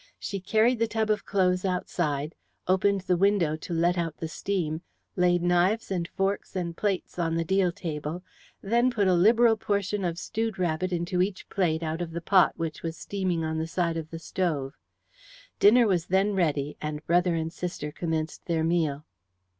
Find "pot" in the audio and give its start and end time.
12.21-12.53